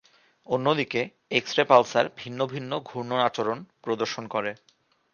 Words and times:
অন্যদিকে, 0.47 1.01
x ray 1.31 1.63
pulsar 1.63 2.05
ভিন্ন 2.17 2.39
ভিন্ন 2.45 2.71
ঘূর্ণন 2.79 3.19
আচরণ 3.19 3.57
প্রদর্শন 3.83 4.23
করে। 4.27 4.51